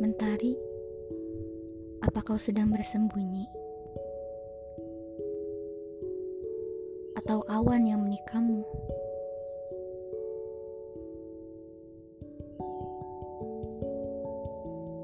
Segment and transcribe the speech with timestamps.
[0.00, 0.56] Mentari,
[2.00, 3.44] apa kau sedang bersembunyi?
[7.20, 8.64] Atau awan yang menikamu?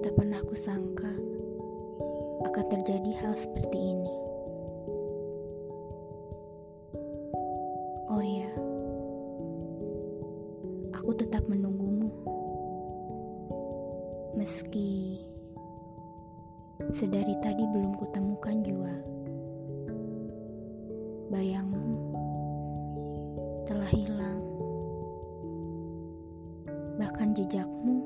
[0.00, 1.12] Tak pernah kusangka
[2.48, 4.14] akan terjadi hal seperti ini.
[8.08, 8.48] Oh ya,
[10.96, 11.87] aku tetap menunggumu.
[14.38, 15.18] Meski
[16.94, 18.94] sedari tadi belum kutemukan jua
[21.26, 21.98] bayangmu
[23.66, 24.38] telah hilang.
[27.02, 27.98] Bahkan jejakmu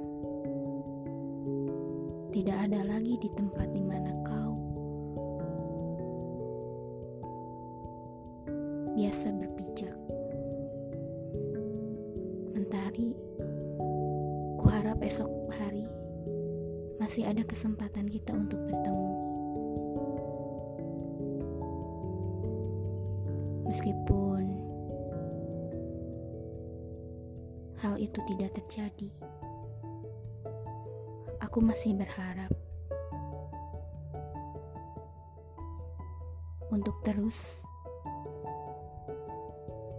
[2.32, 4.56] tidak ada lagi di tempat di mana kau
[8.96, 10.00] biasa berpijak.
[12.56, 13.12] Mentari,
[14.56, 15.28] kuharap esok
[15.60, 15.84] hari
[17.02, 19.10] masih ada kesempatan kita untuk bertemu.
[23.66, 24.44] Meskipun
[27.82, 29.10] hal itu tidak terjadi,
[31.42, 32.54] aku masih berharap
[36.70, 37.58] untuk terus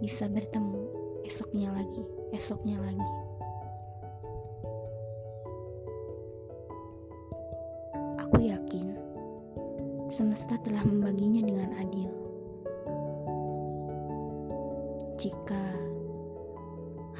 [0.00, 0.88] bisa bertemu
[1.28, 3.23] esoknya lagi, esoknya lagi.
[8.44, 8.92] Yakin
[10.12, 12.12] semesta telah membaginya dengan adil.
[15.16, 15.64] Jika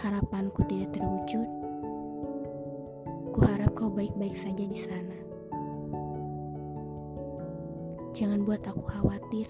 [0.04, 1.48] harapanku tidak terwujud,
[3.32, 5.16] kuharap kau baik-baik saja di sana.
[8.12, 9.48] Jangan buat aku khawatir.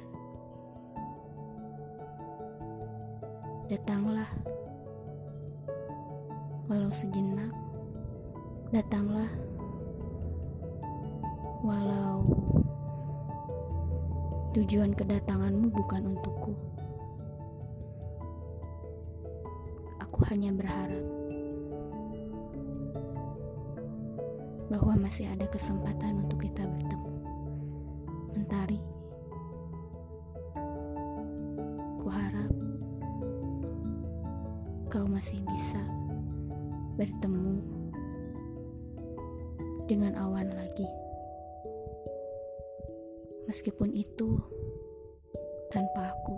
[3.66, 4.31] Datanglah,
[6.70, 7.50] walau sejenak.
[8.70, 9.27] Datanglah,
[11.64, 12.20] walau
[14.52, 16.52] tujuan kedatanganmu bukan untukku.
[20.04, 21.00] Aku hanya berharap
[24.69, 27.12] bahwa masih ada kesempatan untuk kita bertemu.
[28.36, 28.78] Mentari,
[32.04, 32.52] kuharap
[34.92, 35.81] kau masih bisa
[37.00, 37.58] bertemu
[39.88, 41.03] dengan awan lagi.
[43.44, 44.41] Meskipun itu
[45.69, 46.34] tanpa aku.